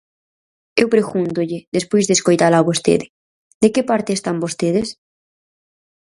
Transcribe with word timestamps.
E 0.77 0.79
eu 0.83 0.87
pregúntolle, 0.93 1.59
despois 1.77 2.03
de 2.05 2.13
escoitala 2.17 2.57
a 2.59 2.67
vostede: 2.69 3.05
¿de 3.61 3.67
que 3.73 3.87
parte 3.89 4.11
están 4.13 4.37
vostedes? 4.43 4.87